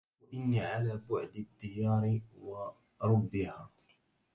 [0.21, 3.69] وإني على بعد الديار وربها